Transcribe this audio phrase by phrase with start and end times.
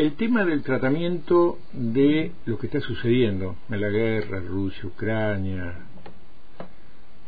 [0.00, 5.74] el tema del tratamiento de lo que está sucediendo en la guerra, Rusia, Ucrania,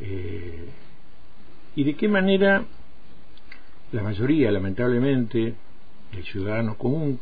[0.00, 0.68] eh,
[1.76, 2.64] y de qué manera
[3.92, 5.54] la mayoría, lamentablemente,
[6.12, 7.20] el ciudadano común,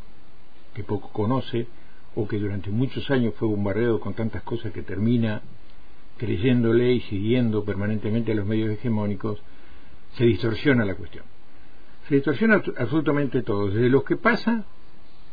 [0.73, 1.67] que poco conoce,
[2.15, 5.41] o que durante muchos años fue bombardeado con tantas cosas que termina
[6.17, 9.41] creyéndole y siguiendo permanentemente a los medios hegemónicos,
[10.15, 11.25] se distorsiona la cuestión.
[12.07, 14.65] Se distorsiona absolutamente todo, desde lo que pasa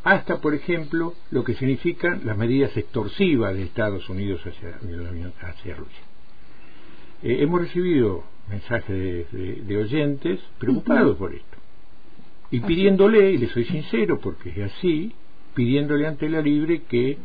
[0.03, 4.79] hasta, por ejemplo, lo que significan las medidas extorsivas de Estados Unidos hacia,
[5.41, 6.03] hacia Rusia.
[7.21, 11.57] Eh, hemos recibido mensajes de, oyentes preocupados por esto
[12.51, 15.13] y pidiéndole, y le soy sincero porque es así,
[15.53, 17.17] pidiéndole ante la libre que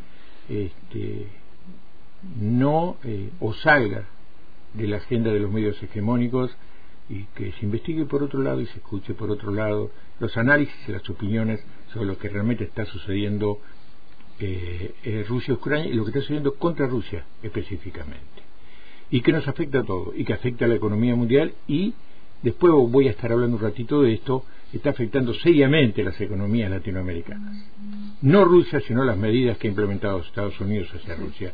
[0.48, 1.26] este,
[2.40, 4.06] no eh, o salga
[4.74, 6.54] de la agenda de los medios hegemónicos
[7.08, 10.74] y que se investigue por otro lado y se escuche por otro lado los análisis
[10.88, 13.58] y las opiniones sobre lo que realmente está sucediendo
[14.40, 18.42] eh, en Rusia, Ucrania y lo que está sucediendo contra Rusia específicamente.
[19.10, 21.94] Y que nos afecta a todo, y que afecta a la economía mundial y
[22.42, 27.64] después voy a estar hablando un ratito de esto, está afectando seriamente las economías latinoamericanas.
[28.22, 31.52] No Rusia, sino las medidas que ha implementado Estados Unidos hacia Rusia,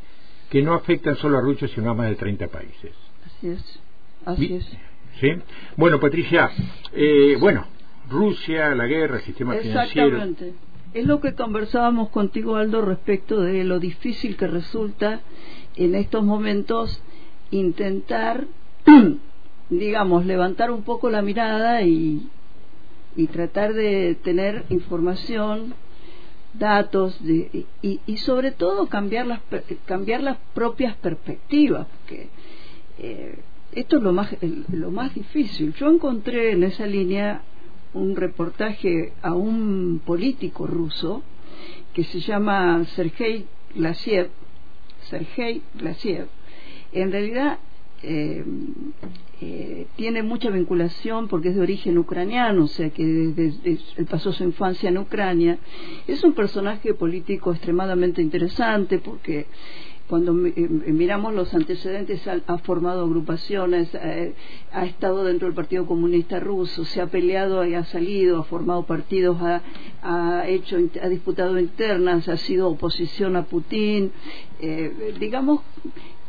[0.49, 2.93] que no afectan solo a Rusia, sino a más de 30 países.
[3.27, 3.81] Así es.
[4.25, 4.67] Así es.
[5.21, 5.29] ¿Sí?
[5.77, 6.51] Bueno, Patricia,
[6.93, 7.67] eh, bueno,
[8.11, 10.17] Rusia, la guerra, el sistema financiero.
[10.19, 10.55] Exactamente.
[10.93, 15.21] Es lo que conversábamos contigo, Aldo, respecto de lo difícil que resulta
[15.77, 17.01] en estos momentos
[17.53, 18.47] intentar,
[19.71, 22.29] digamos, levantar un poco la mirada y,
[23.15, 25.75] y tratar de tener información,
[26.55, 29.41] datos de, y, y, sobre todo cambiar las,
[29.87, 32.29] cambiar las propias perspectivas, porque
[32.99, 33.39] eh,
[33.73, 34.35] esto es lo más,
[34.73, 35.73] lo más difícil.
[35.75, 37.43] Yo encontré en esa línea
[37.95, 41.23] un reportaje a un político ruso
[41.93, 44.31] que se llama Sergei Glasiev.
[45.03, 46.29] Sergei Glasiev.
[46.93, 47.59] En realidad
[48.03, 48.45] eh,
[49.43, 54.33] eh, tiene mucha vinculación porque es de origen ucraniano, o sea que desde, él pasó
[54.33, 55.59] su infancia en Ucrania.
[56.07, 59.47] Es un personaje político extremadamente interesante porque
[60.11, 64.35] cuando eh, miramos los antecedentes, ha, formado agrupaciones, eh,
[64.73, 68.83] ha estado dentro del Partido Comunista Ruso, se ha peleado y ha salido, ha formado
[68.83, 74.11] partidos, ha, hecho, ha disputado internas, ha sido oposición a Putin,
[74.59, 75.61] eh, digamos,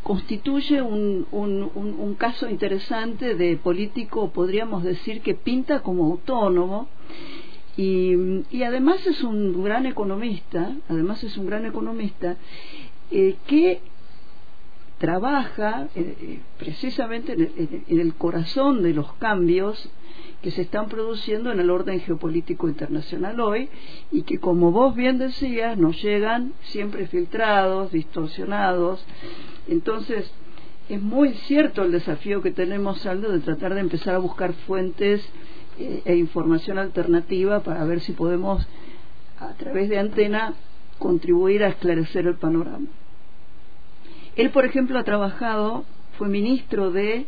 [0.04, 6.88] constituye un, un, un, caso interesante de político, podríamos decir, que pinta como autónomo.
[7.78, 8.14] Y,
[8.64, 12.38] además es un gran economista, además es un gran economista
[13.12, 13.82] eh, que
[14.98, 19.90] trabaja eh, eh, precisamente en el, corazón de los cambios
[20.42, 23.68] que se están produciendo en el orden geopolítico internacional hoy
[24.12, 29.06] y que, como vos bien decías, nos llegan siempre filtrados, distorsionados.
[29.68, 30.32] Entonces,
[30.88, 35.28] es muy cierto el desafío que tenemos, Aldo, de tratar de empezar a buscar fuentes
[35.78, 38.66] e información alternativa para ver si podemos,
[39.40, 40.54] a través de antena,
[41.02, 42.88] contribuir a esclarecer el panorama.
[44.36, 45.84] Él, por ejemplo, ha trabajado,
[46.18, 47.26] fue ministro de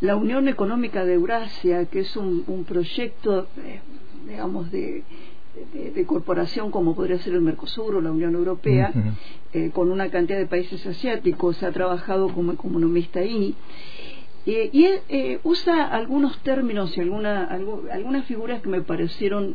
[0.00, 3.80] la Unión Económica de Eurasia, que es un, proyecto, eh,
[4.28, 5.04] digamos, de,
[6.06, 8.92] corporación como podría ser el Mercosur o la Unión Europea,
[9.52, 13.54] eh, con una cantidad de países asiáticos, ha trabajado como economista ahí.
[14.46, 19.54] Eh, y él usa algunos términos y alguna, algunas figuras que me parecieron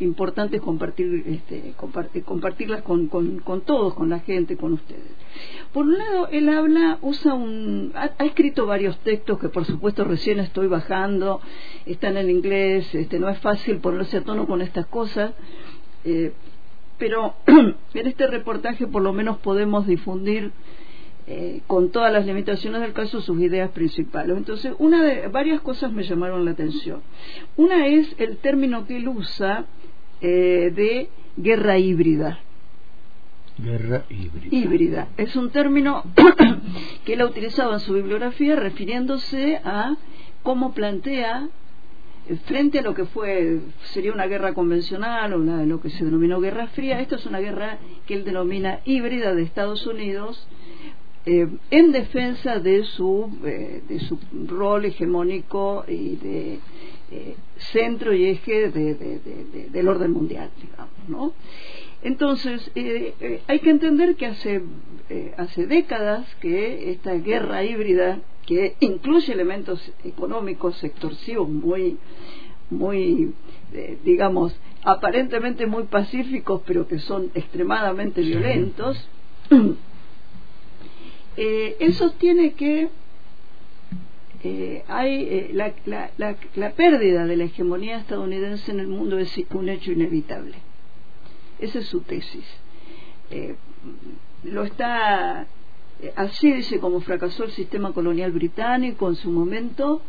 [0.00, 1.74] importante compartir, este,
[2.24, 5.10] compartirlas con, con, todos, con la gente, con ustedes.
[5.72, 10.40] Por un lado, él habla, usa un, ha, escrito varios textos que por supuesto recién
[10.40, 11.40] estoy bajando,
[11.86, 15.32] están en inglés, este, no es fácil ponerse a tono con estas cosas,
[16.04, 16.32] eh,
[16.98, 20.52] pero en este reportaje por lo menos podemos difundir
[21.28, 24.36] eh, con todas las limitaciones del caso sus ideas principales.
[24.36, 27.02] Entonces, una de varias cosas me llamaron la atención.
[27.56, 29.64] Una es el término que él usa
[30.20, 32.38] eh, de guerra híbrida.
[33.58, 34.56] Guerra híbrida.
[34.56, 35.08] Híbrida.
[35.16, 36.04] Es un término
[37.04, 39.96] que él ha utilizado en su bibliografía refiriéndose a
[40.44, 41.48] cómo plantea
[42.28, 46.40] eh, frente a lo que fue sería una guerra convencional o lo que se denominó
[46.40, 50.46] guerra fría, esto es una guerra que él denomina híbrida de Estados Unidos
[51.28, 56.60] eh, en defensa de su, eh, de su rol hegemónico y de
[57.10, 61.32] eh, centro y eje del orden mundial, digamos, ¿no?
[62.04, 62.70] Entonces,
[63.48, 64.62] hay que entender que hace,
[65.36, 71.96] hace décadas que esta guerra híbrida, que incluye elementos económicos extorsivos muy,
[72.70, 73.32] muy
[74.04, 79.08] digamos, aparentemente muy pacíficos, pero que son extremadamente violentos,
[81.36, 82.88] eh, él sostiene que
[84.44, 89.34] eh, hay eh, la, la, la, pérdida de la hegemonía estadounidense en el mundo es
[89.52, 90.54] un hecho inevitable.
[91.58, 92.44] Esa es su tesis.
[94.44, 95.46] lo está
[96.14, 100.02] así dice como fracasó el sistema colonial británico en su momento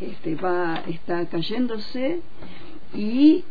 [0.00, 2.20] este, va está cayéndose
[2.94, 3.44] y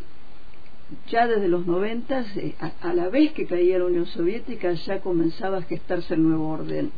[1.09, 5.57] ya desde los 90, eh, a, la vez que caía la Unión Soviética, ya comenzaba
[5.57, 6.91] a gestarse el nuevo orden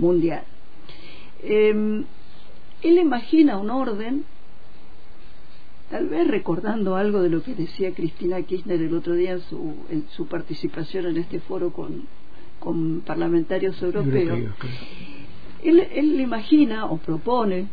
[0.00, 0.42] mundial.
[1.42, 2.04] Em,
[2.82, 4.24] él imagina un orden,
[5.90, 9.74] tal vez recordando algo de lo que decía Cristina Kirchner el otro día en su,
[9.90, 12.06] en su participación en este foro con,
[12.58, 14.38] con parlamentarios europeos.
[15.62, 17.68] él, él imagina o propone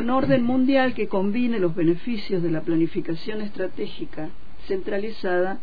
[0.00, 4.30] un orden mundial que combine los beneficios de la planificación estratégica
[4.66, 5.60] centralizada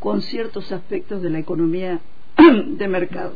[0.00, 2.00] con ciertos aspectos de la economía
[2.66, 3.34] de mercado.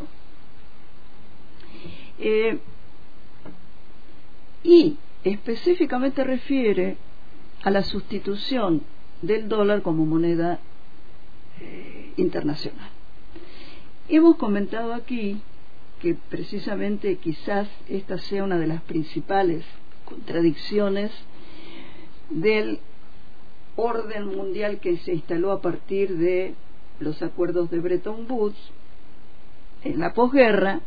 [2.18, 2.58] Eh,
[4.62, 6.96] y específicamente refiere
[7.62, 8.82] a la sustitución
[9.22, 10.58] del dólar como moneda
[11.60, 12.90] eh, internacional.
[14.08, 15.40] Hemos comentado aquí
[16.00, 19.64] que precisamente quizás esta sea una de las principales
[20.04, 21.10] contradicciones
[22.28, 22.80] del
[23.76, 26.54] orden mundial que se instaló a partir de
[27.00, 28.58] los acuerdos de Bretton Woods
[29.82, 30.80] en la posguerra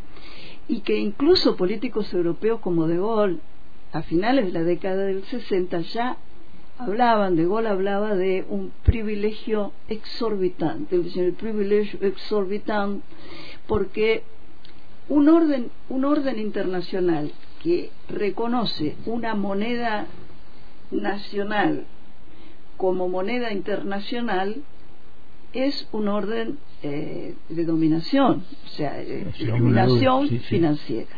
[0.67, 3.39] y que incluso políticos europeos como De Gaulle
[3.93, 6.17] a finales de la década del 60 ya
[6.77, 13.03] hablaban, De Gaulle hablaba de un privilegio exorbitante, el privilegio exorbitante
[13.67, 14.23] porque
[15.09, 17.31] un orden, un orden internacional
[17.63, 20.07] que reconoce una moneda
[20.91, 21.85] nacional
[22.77, 24.61] como moneda internacional
[25.53, 31.17] es un orden eh, de dominación, o sea, de dominación financiera.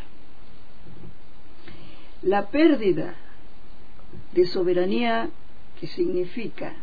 [2.21, 3.15] La pérdida
[4.33, 5.29] de soberanía
[5.79, 6.73] que significa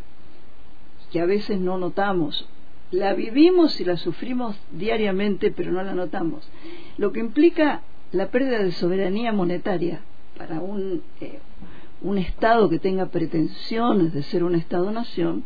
[1.11, 2.47] que a veces no notamos,
[2.91, 6.49] la vivimos y la sufrimos diariamente, pero no la notamos.
[6.97, 7.81] Lo que implica
[8.11, 10.01] la pérdida de soberanía monetaria
[10.37, 11.39] para un, eh,
[12.01, 15.43] un Estado que tenga pretensiones de ser un Estado-nación,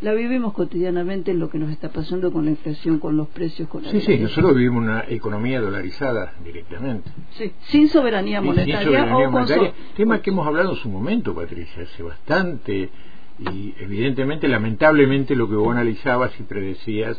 [0.00, 3.68] la vivimos cotidianamente en lo que nos está pasando con la inflación, con los precios,
[3.68, 7.10] con la Sí, sí, nosotros vivimos una economía dolarizada directamente.
[7.30, 8.78] Sí, sin soberanía monetaria.
[8.78, 12.90] Sin soberanía monetaria, tema que hemos hablado en su momento, Patricia, hace bastante,
[13.38, 17.18] y evidentemente, lamentablemente, lo que vos analizabas y predecías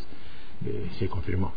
[0.65, 1.53] eh, se confirmó.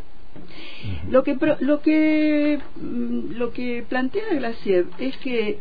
[1.10, 5.58] Lo que, lo que, mm, lo que plantea Glacier es que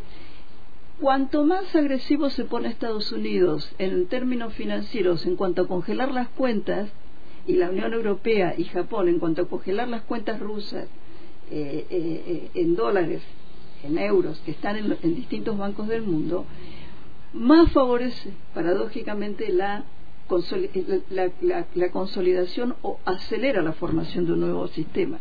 [1.00, 6.28] Cuanto más agresivo se pone Estados Unidos en términos financieros en cuanto a congelar las
[6.30, 6.90] cuentas,
[7.48, 10.88] y la Unión Europea y Japón en cuanto a congelar las cuentas rusas
[11.50, 13.24] eh, eh, eh, en dólares,
[13.84, 16.46] en euros, que están en, distintos bancos del mundo,
[17.34, 19.86] más favorece paradójicamente la,
[21.76, 25.18] la consolidación o acelera la formación de un nuevo sistema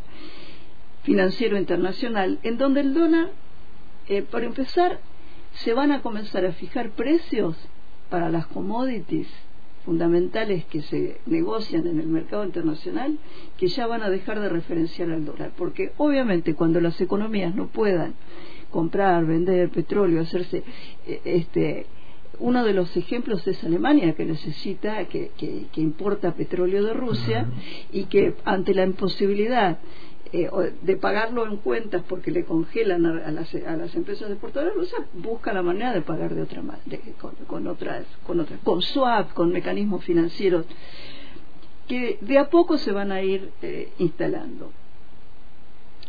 [1.04, 3.30] financiero internacional, en donde el dólar,
[4.30, 5.00] para empezar,
[5.64, 7.56] se van a comenzar a fijar precios
[8.10, 9.28] para las commodities
[9.84, 13.18] fundamentales que se negocian en el mercado internacional
[13.56, 15.52] que ya van a dejar de referenciar al dólar.
[15.56, 18.14] Porque obviamente cuando las economías no puedan
[18.70, 20.62] comprar vender petróleo hacerse
[21.06, 21.86] eh, este
[22.40, 27.46] uno de los ejemplos es Alemania que necesita que, que, que importa petróleo de Rusia
[27.90, 29.78] y que ante la imposibilidad
[30.32, 30.50] eh,
[30.82, 35.52] de pagarlo en cuentas porque le congelan a, las, a las, empresas exportadoras rusas, busca
[35.52, 37.02] la manera de pagar de otra manera,
[37.46, 40.66] con, otras, con otras, con swap, con mecanismos financieros
[41.88, 44.70] que de a poco se van a ir eh, instalando.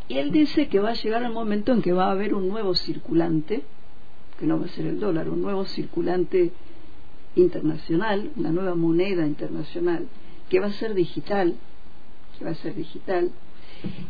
[0.10, 2.50] Y él dice que va a llegar el momento en que va a haber un
[2.50, 3.64] nuevo circulante,
[4.38, 6.52] que no va a ser el dólar, un nuevo circulante
[7.36, 10.08] internacional, una nueva moneda internacional,
[10.50, 11.56] que va a ser digital,
[12.38, 13.32] que va a ser digital,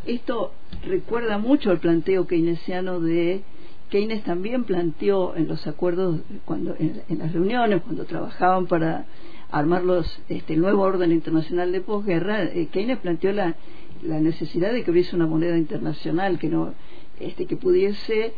[0.06, 0.52] esto
[0.84, 3.42] recuerda mucho al planteo keynesiano de
[3.90, 9.04] Keynes también planteó en los acuerdos, cuando en, las reuniones, cuando trabajaban para
[9.50, 13.56] armar los, este, el nuevo orden internacional de posguerra, eh, Keynes planteó la,
[14.02, 16.72] la necesidad de que hubiese una moneda internacional que no
[17.18, 18.32] este, que pudiese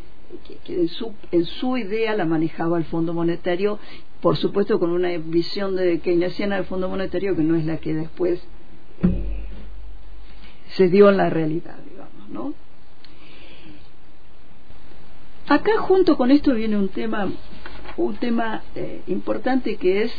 [0.64, 3.78] que, en, su, en su idea la manejaba el Fondo Monetario,
[4.22, 7.94] por supuesto con una visión de keynesiana del Fondo Monetario que no es la que
[7.94, 8.42] después
[9.02, 9.41] eh,
[10.76, 12.54] se dio en la realidad, digamos, ¿no?
[15.48, 17.30] Acá junto con esto viene un tema,
[17.96, 20.12] un tema eh, importante que es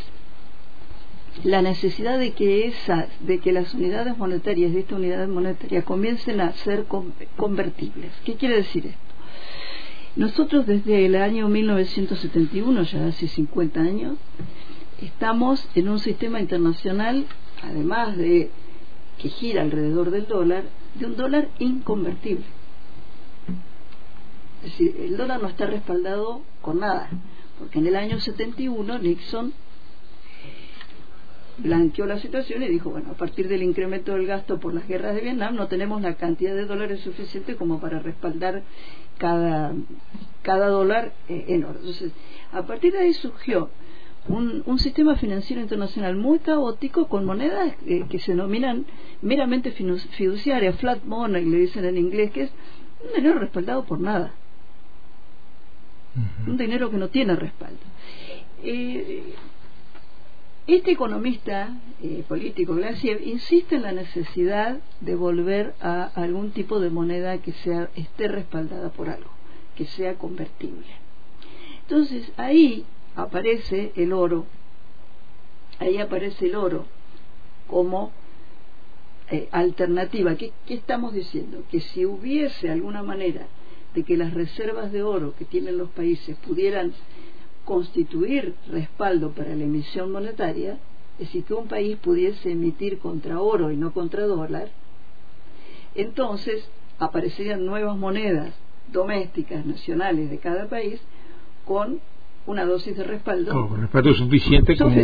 [1.44, 6.42] la necesidad de que esas, de que las unidades monetarias de esta unidad monetaria comiencen
[6.42, 6.86] a ser
[7.36, 8.12] convertibles.
[8.24, 9.00] ¿Qué quiere decir esto?
[10.16, 14.18] Nosotros desde el año 1971, ya hace 50 años,
[15.02, 17.26] estamos en un sistema internacional,
[17.64, 18.52] además de
[19.24, 20.66] que gira alrededor del dólar,
[20.96, 22.44] de un dólar inconvertible.
[24.66, 27.10] Es decir, el dólar no está respaldado con nada,
[27.58, 29.54] porque en el año 71 Nixon
[31.58, 35.16] blanqueó la situación y dijo, bueno, a partir del incremento del gasto por las guerras
[35.16, 38.64] de Vietnam no tenemos la cantidad de dólares suficiente como para respaldar
[39.18, 39.74] cada,
[40.42, 41.80] cada dólar eh, en oro.
[41.80, 42.12] Entonces,
[42.52, 43.70] a partir de ahí surgió
[44.28, 48.86] un, un, sistema financiero internacional muy caótico con monedas eh, que se denominan
[49.22, 52.52] meramente fiduciarias, flat money, le dicen en inglés, que es
[53.06, 54.34] un dinero respaldado por nada.
[56.48, 57.82] Un dinero que no tiene respaldo.
[58.64, 59.34] Eh,
[60.66, 66.90] este economista eh, político, Glaciev, insiste en la necesidad de volver a algún tipo de
[66.90, 69.30] moneda que sea, esté respaldada por algo,
[69.76, 70.86] que sea convertible.
[71.82, 72.86] Entonces, ahí
[73.16, 74.46] aparece el oro,
[75.80, 76.86] ahí aparece el oro
[77.68, 78.12] como
[79.30, 80.36] eh, alternativa.
[80.36, 81.64] ¿Qué, ¿Qué estamos diciendo?
[81.72, 83.48] Que si hubiese alguna manera
[83.94, 86.94] de que las reservas de oro que tienen los países pudieran
[87.66, 90.80] constituir respaldo para la emisión monetaria,
[91.14, 94.70] es decir, que un país pudiese emitir contra oro y no contra dólar,
[95.96, 96.68] entonces
[97.00, 98.54] aparecerían nuevas monedas
[98.92, 101.00] domésticas, nacionales de cada país,
[101.66, 102.02] con
[102.46, 103.52] una dosis de respaldo.
[103.70, 104.96] con respaldo suficiente, como,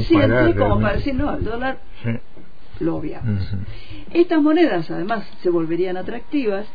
[0.79, 1.79] para, decir, no, el dólar
[2.79, 3.47] lo obviamos.
[4.13, 6.65] Estas monedas, además, se volverían atractivas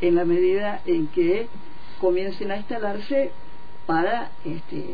[0.00, 1.48] en la medida en que
[2.00, 3.30] comiencen a instalarse
[3.86, 4.84] para, este,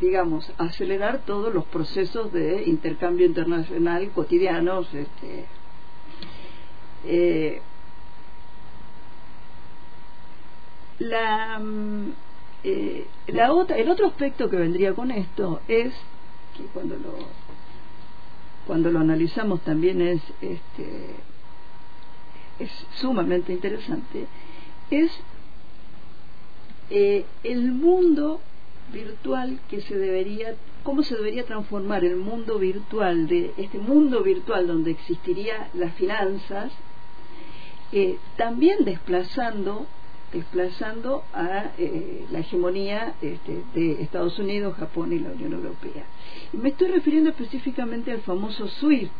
[0.00, 4.92] digamos, acelerar todos los procesos de intercambio internacional cotidianos.
[4.94, 5.46] Este,
[7.04, 7.60] eh,
[10.98, 12.12] la, mm,
[12.64, 15.94] eh, la otra, el otro aspecto que vendría con esto es
[16.56, 17.14] que cuando lo
[18.66, 21.14] cuando lo analizamos también es este
[22.58, 24.26] es sumamente interesante
[24.90, 25.12] es
[26.90, 28.40] eh, el mundo
[28.92, 34.66] virtual que se debería, cómo se debería transformar el mundo virtual, de este mundo virtual
[34.66, 36.72] donde existiría las finanzas,
[37.92, 39.86] eh, también desplazando
[40.36, 46.04] desplazando a eh, la hegemonía este, de Estados Unidos, Japón y la Unión Europea.
[46.52, 49.10] Y me estoy refiriendo específicamente al famoso SWIFT,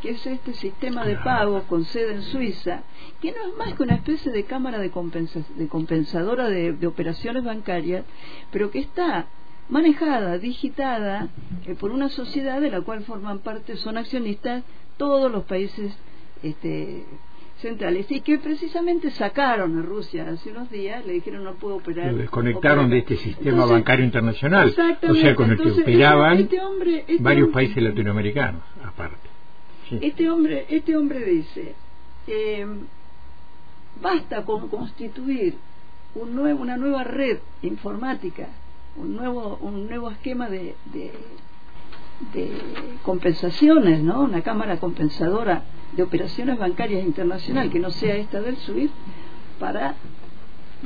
[0.00, 2.82] que es este sistema de pago con sede en Suiza,
[3.20, 8.04] que no es más que una especie de cámara de, de compensadora de, operaciones bancarias,
[8.50, 9.26] pero que está
[9.68, 11.28] manejada, digitada
[11.66, 14.64] eh, por una sociedad de la cual forman parte, son accionistas
[14.96, 15.92] todos los países
[16.42, 17.04] este,
[17.58, 22.12] centrales y que precisamente sacaron a Rusia hace unos días, le dijeron no puedo operar.
[22.12, 24.68] Lo desconectaron de este sistema bancario internacional,
[25.08, 26.58] o sea, con el que operaban este
[27.06, 29.28] este varios países latinoamericanos, aparte.
[30.00, 31.74] Este hombre, este hombre dice,
[32.26, 32.66] eh,
[34.02, 35.54] basta con constituir
[36.14, 38.48] un nuevo, una nueva red informática,
[38.96, 41.12] un nuevo, un nuevo esquema de, de,
[43.02, 44.22] compensaciones, ¿no?
[44.22, 48.92] Una cámara compensadora de operaciones bancarias internacional que no sea esta del SWIFT
[49.58, 49.94] para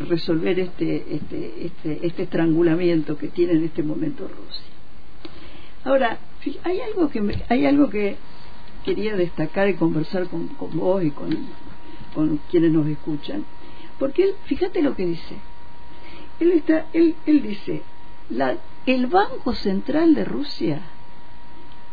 [0.09, 4.65] resolver este, este, este, este estrangulamiento que tiene en este momento Rusia.
[5.85, 6.19] Ahora,
[6.65, 8.17] hay algo que hay algo que
[8.85, 11.31] quería destacar y conversar con, con vos y con,
[12.15, 13.45] con, quienes nos escuchan.
[13.99, 15.37] Porque él, fíjate lo que dice.
[16.39, 17.83] Él, está, él, él dice,
[18.31, 18.57] la,
[18.87, 20.83] el Banco Central de Rusia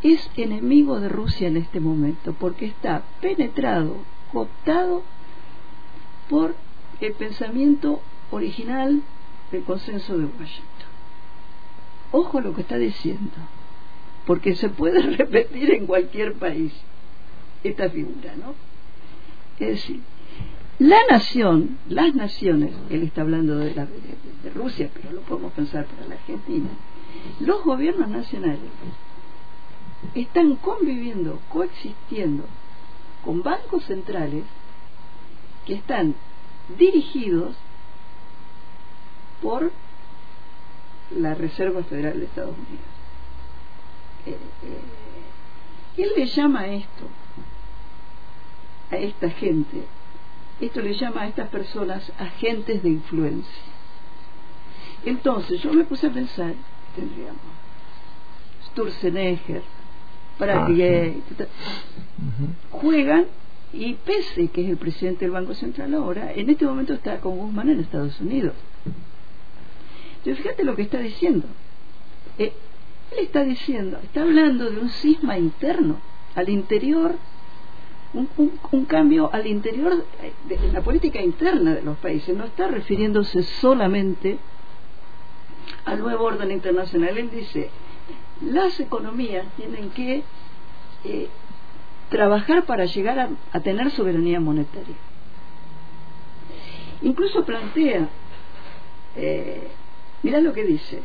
[0.04, 3.96] es enemigo de Rusia en este momento porque está penetrado,
[4.32, 5.04] cooptado
[6.30, 6.56] por
[7.02, 8.02] el pensamiento
[8.32, 9.02] original
[9.52, 10.88] del consenso de Washington.
[12.12, 13.36] Ojo lo que está diciendo
[14.28, 16.74] porque se puede repetir en cualquier país
[17.64, 18.54] esta figura, ¿no?
[19.60, 20.02] Es decir,
[20.78, 25.86] la nación, las naciones, él está hablando de, la, de, Rusia, pero lo podemos pensar
[25.86, 26.70] para la Argentina,
[27.40, 28.60] los gobiernos nacionales
[30.14, 32.46] están conviviendo, coexistiendo
[33.24, 34.44] con bancos centrales
[35.66, 36.16] que están
[36.78, 37.56] dirigidos
[39.42, 39.72] por
[41.12, 42.98] la Reserva Federal de Estados Unidos.
[45.98, 47.08] él le llama a esto,
[48.92, 49.84] a esta gente,
[50.60, 53.64] esto le llama a estas personas agentes de influencia.
[55.06, 56.54] Entonces yo me puse a pensar,
[56.96, 57.42] tendríamos
[58.68, 59.64] Sturzenegger,
[60.38, 61.24] para Ah, sí.
[62.18, 62.80] Ujú.
[62.82, 63.26] juegan
[63.74, 67.38] y pese que es el presidente del Banco Central ahora, en este momento está con
[67.38, 68.54] Guzmán en Estados Unidos.
[70.18, 71.48] Entonces fíjate lo que está diciendo.
[72.38, 72.54] Eh,
[73.12, 75.98] él está diciendo, está hablando de un cisma interno,
[76.36, 77.16] al interior,
[78.14, 80.06] un, un- un cambio al interior
[80.50, 82.36] de, de la política interna de los países.
[82.36, 84.38] No está refiriéndose solamente
[85.86, 87.18] al nuevo orden internacional.
[87.18, 87.70] Él dice,
[88.42, 90.24] las economías tienen que
[91.04, 91.28] eh,
[92.10, 94.96] trabajar para llegar a, a tener soberanía monetaria.
[97.02, 98.10] Incluso plantea,
[99.16, 99.68] eh,
[100.24, 101.02] mirá lo que dice,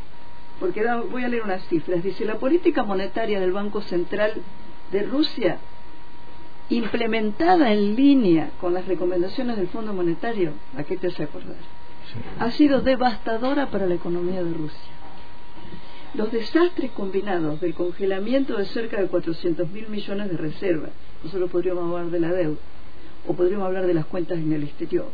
[0.61, 2.03] porque da- voy a leer unas cifras.
[2.03, 4.33] Dice, la política monetaria del Banco Central
[4.91, 5.59] de Rusia,
[6.71, 11.57] implementada en línea con las recomendaciones del Fondo Monetario, ¿a qué te hace acordar?
[12.12, 12.19] Sí.
[12.41, 14.93] ha sido devastadora para la economía de Rusia.
[16.14, 20.90] Los desastres combinados del congelamiento de cerca de 400 mil millones de reservas,
[21.25, 22.59] nosotros podríamos hablar de la deuda,
[23.26, 25.11] o podríamos hablar de las cuentas en el exterior,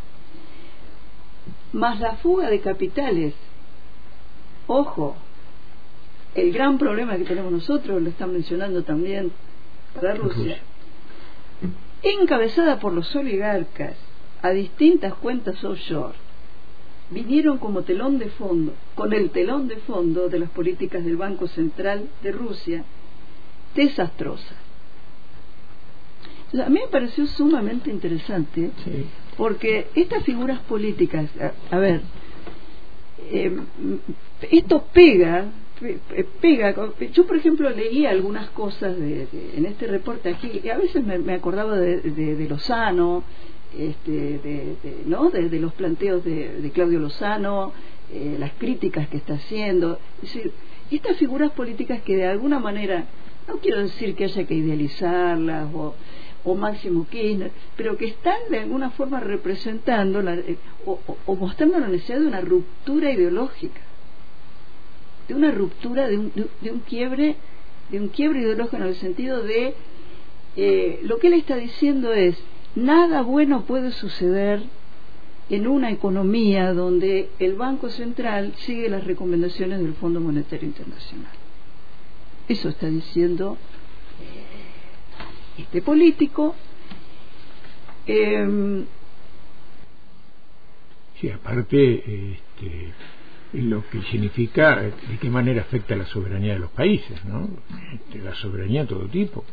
[1.73, 3.35] más la fuga de capitales,
[4.67, 5.17] ojo,
[6.35, 9.31] el gran problema que tenemos nosotros, lo están mencionando también
[9.95, 10.59] para Rusia,
[12.03, 13.95] encabezada por los oligarcas
[14.43, 16.15] a distintas cuentas offshore,
[17.11, 21.47] vinieron como telón de fondo, con el telón de fondo de las políticas del Banco
[21.49, 22.85] Central de Rusia,
[23.75, 24.57] desastrosas.
[26.65, 29.05] A mí me pareció sumamente interesante Sí.
[29.37, 32.01] porque estas figuras políticas, a, a ver,
[33.31, 33.55] eh,
[34.51, 35.47] esto pega,
[35.79, 36.75] pe- pe- pega.
[37.13, 41.05] Yo, por ejemplo, leí algunas cosas de, de- en este reporte aquí y a veces
[41.05, 43.25] me, me acordaba de, de, de Lozano,
[43.77, 45.31] este, de, ¿no?
[45.31, 47.73] de, los planteos de, Claudio Lozano,
[48.13, 49.99] eh, las críticas que está haciendo.
[50.23, 50.53] Es decir,
[50.91, 53.07] estas figuras políticas que de alguna manera,
[53.47, 55.95] no quiero decir que haya que idealizarlas o,
[56.45, 61.79] o Máximo Kirchner, pero que están de alguna forma representando la, eh, o, o- mostrando
[61.79, 63.81] la necesidad de una ruptura ideológica,
[65.29, 67.37] de una ruptura, de un, de un- de un quiebre,
[67.91, 69.75] de un quiebre ideológico en el sentido de
[70.57, 72.43] eh, lo que él está diciendo es
[72.75, 74.63] nada bueno puede suceder
[75.51, 81.33] en una economía donde el Banco Central sigue las recomendaciones del Fondo Monetario Internacional.
[82.49, 83.57] Eso está diciendo
[84.21, 86.55] eh, este político.
[88.07, 88.85] Eh,
[91.21, 92.93] Sí, aparte, este,
[93.55, 97.49] lo que significa, de qué manera afecta la soberanía de los países, ¿no?
[97.93, 99.45] Este, la soberanía de todo tipo.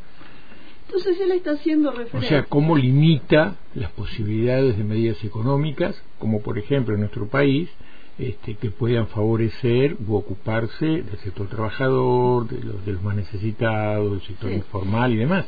[0.87, 2.29] Entonces él está haciendo O referencia.
[2.29, 7.69] sea, cómo limita las posibilidades de medidas económicas, como por ejemplo en nuestro país,
[8.17, 14.11] este, que puedan favorecer u ocuparse del sector trabajador, de los, de los más necesitados,
[14.11, 14.55] del sector Sí.
[14.57, 15.45] informal y demás.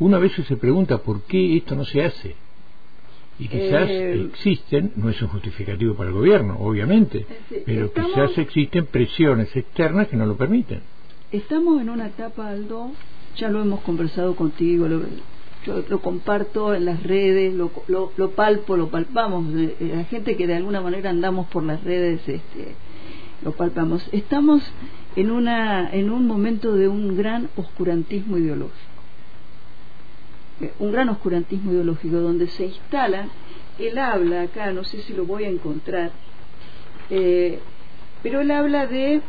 [0.00, 2.34] Uno a veces se pregunta por qué esto no se hace.
[3.40, 8.10] Y quizás Eh, existen, no es un justificativo para el gobierno, obviamente, sí, pero estamos-
[8.12, 10.80] quizás existen presiones externas que no lo permiten.
[11.30, 12.90] Estamos en una etapa, Aldo,
[13.38, 15.00] ya lo hemos conversado contigo, lo,
[15.64, 20.04] yo lo comparto en las redes, lo, lo, lo palpo, lo palpamos, eh, eh, la
[20.04, 22.74] gente que de alguna manera andamos por las redes, este,
[23.42, 24.06] lo palpamos.
[24.12, 24.62] Estamos
[25.14, 28.76] en, una, en un momento de un gran oscurantismo ideológico.
[30.60, 33.28] Eh, Un gran oscurantismo ideológico donde se instala,
[33.78, 36.10] él habla acá, no sé si lo voy a encontrar,
[37.08, 39.22] pero él habla de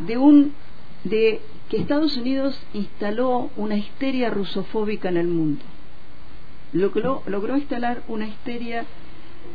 [0.00, 0.52] de un
[1.04, 5.64] de que Estados Unidos instaló una histeria rusofóbica en el mundo.
[6.72, 8.84] Logró, logró instalar una histeria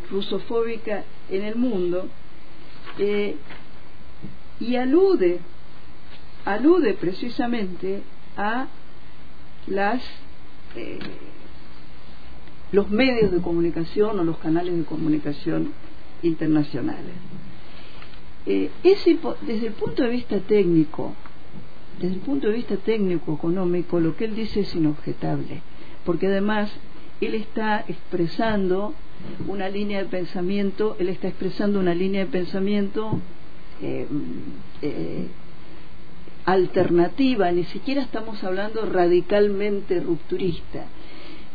[0.10, 2.08] rusofóbica en el mundo
[2.98, 3.36] eh,
[4.60, 5.40] y alude
[6.46, 8.02] alude precisamente
[8.36, 8.68] a
[9.68, 10.02] las
[10.76, 11.00] eh,
[12.72, 15.74] los medios de comunicación o los canales de comunicación
[16.24, 17.14] internacionales.
[18.46, 21.14] Eh, ese, desde el punto de vista técnico,
[22.00, 25.62] desde el punto de vista técnico económico, lo que él dice es inobjetable,
[26.06, 26.72] porque además
[27.20, 28.94] él está expresando
[29.48, 33.20] una línea de pensamiento, él está expresando una línea de pensamiento
[33.82, 34.08] eh,
[34.82, 35.28] eh,
[36.46, 40.86] alternativa, ni siquiera estamos hablando radicalmente rupturista.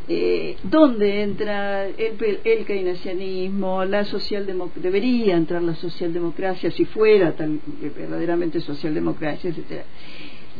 [0.08, 4.82] Eh, ¿Dónde entra el, el keynesianismo, la socialdemocracia?
[4.82, 9.84] Debería entrar la socialdemocracia si fuera tan eh, verdaderamente socialdemocracia, etcétera.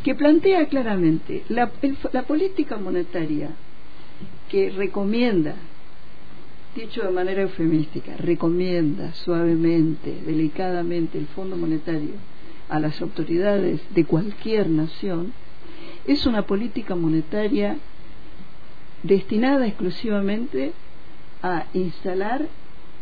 [0.03, 3.51] Que plantea claramente la política monetaria
[4.49, 5.55] que recomienda,
[6.75, 12.15] dicho de manera eufemística, recomienda suavemente, delicadamente el Fondo Monetario,
[12.69, 15.33] a las autoridades de cualquier nación
[16.07, 17.79] es una política monetaria
[19.07, 20.73] destinada exclusivamente
[21.43, 22.47] a instalar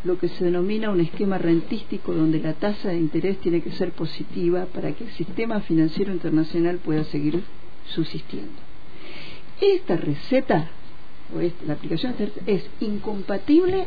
[0.05, 3.93] lo que se denomina un esquema rentístico donde la tasa de interés tiene que ser
[3.93, 7.43] positiva para que el sistema financiero internacional pueda seguir
[7.87, 8.53] subsistiendo.
[9.61, 10.69] Esta receta,
[11.35, 13.87] o esta, la aplicación de esta receta, es incompatible,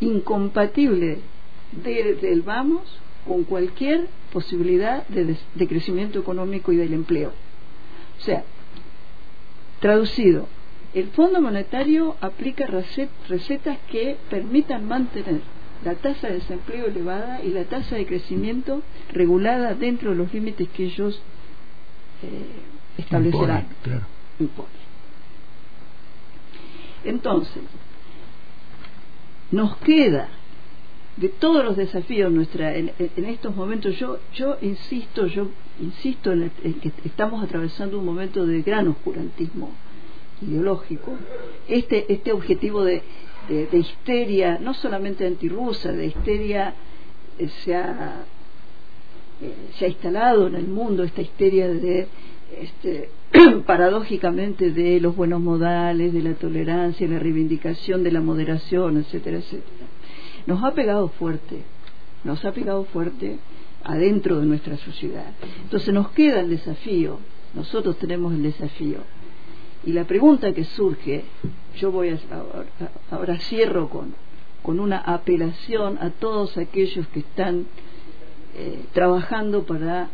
[0.00, 1.18] incompatible
[1.72, 2.82] desde el vamos
[3.26, 7.32] con cualquier posibilidad de, de crecimiento económico y del empleo.
[8.20, 8.44] O sea,
[9.80, 10.46] traducido,
[10.94, 15.40] el Fondo Monetario aplica recetas que permitan mantener
[15.84, 20.68] la tasa de desempleo elevada y la tasa de crecimiento regulada dentro de los límites
[20.68, 21.20] que ellos
[22.22, 23.66] eh, establecerán.
[27.04, 27.62] Entonces,
[29.50, 30.28] nos queda
[31.16, 36.50] de todos los desafíos nuestra en, estos momentos yo yo insisto yo insisto en,
[36.80, 39.72] que estamos atravesando un momento de gran oscurantismo
[40.42, 41.12] ideológico,
[41.68, 43.02] este, este objetivo de,
[43.48, 46.74] de, histeria, no solamente antirrusa, de histeria
[47.38, 48.24] eh, se, ha,
[49.40, 52.06] eh, se ha instalado en el mundo, esta histeria de,
[52.60, 53.10] este,
[53.66, 59.86] paradójicamente, de los buenos modales, de la tolerancia, la reivindicación de la moderación, etcétera, etcétera.
[60.46, 61.62] Nos ha pegado fuerte,
[62.24, 63.38] nos ha pegado fuerte
[63.84, 65.32] adentro de nuestra sociedad.
[65.62, 67.18] Entonces nos queda el desafío,
[67.54, 68.98] nosotros tenemos el desafío
[69.84, 71.24] y la pregunta que surge,
[71.76, 72.18] yo voy a,
[73.10, 74.14] ahora cierro con,
[74.62, 77.66] con una apelación a todos aquellos que están
[78.54, 80.08] eh, trabajando para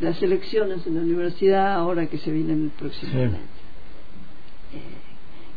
[0.00, 3.34] las elecciones en la universidad ahora que se vienen el próximo año.
[4.72, 5.00] Eh,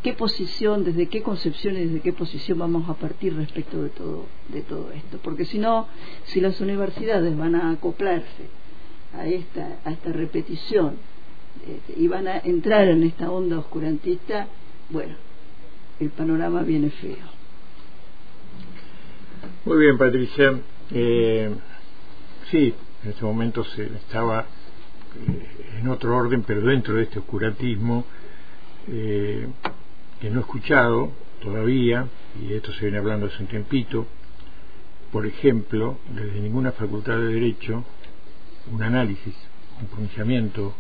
[0.02, 4.26] ¿Qué posición, desde qué concepción y desde qué posición vamos a partir respecto de todo,
[4.50, 5.20] de todo esto?
[5.24, 5.88] Porque si no,
[6.26, 8.50] si las universidades van a acoplarse
[9.16, 10.98] a esta, a esta repetición
[11.96, 14.48] y van a entrar en esta onda oscurantista,
[14.90, 15.16] bueno,
[16.00, 17.34] el panorama viene feo.
[19.66, 20.60] Muy bien, Patricia.
[20.92, 21.50] Eh,
[22.52, 28.06] sí, en este momento se estaba eh, en otro orden, pero dentro de este oscurantismo
[28.88, 29.48] eh,
[30.20, 31.12] que no he escuchado
[31.42, 32.08] todavía,
[32.42, 34.06] y esto se viene hablando hace un tiempito,
[35.12, 37.84] por ejemplo, desde ninguna facultad de Derecho,
[38.72, 39.36] un análisis,
[39.80, 40.74] un pronunciamiento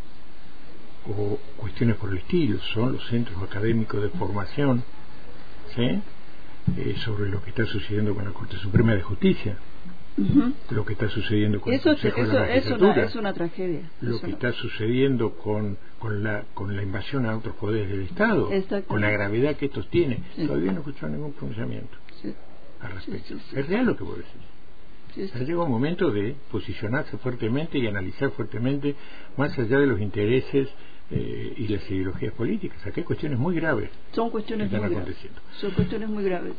[1.07, 4.83] o cuestiones por el estilo, son los centros académicos de formación
[5.75, 6.01] ¿sí?
[6.77, 9.57] Eh, sobre lo que está sucediendo con la Corte Suprema de Justicia,
[10.69, 13.33] lo que está sucediendo con eso, el Consejo eso, de la es, una, es una
[13.33, 13.89] tragedia.
[13.99, 18.49] Lo que está sucediendo con, con, la, con la invasión a otros poderes del Estado,
[18.87, 20.23] con la gravedad que estos tienen.
[20.35, 21.97] Todavía no he escuchado ningún pronunciamiento
[22.79, 23.35] al respecto.
[23.55, 25.33] es real lo que voy a decir.
[25.35, 28.95] Ha llegado un momento de posicionarse fuertemente y analizar fuertemente,
[29.37, 30.69] más allá de los intereses
[31.11, 32.85] eh, y las ideologías políticas.
[32.85, 33.89] Aquí hay cuestiones muy graves.
[34.13, 35.17] Son cuestiones muy graves.
[35.59, 36.53] Son cuestiones muy graves.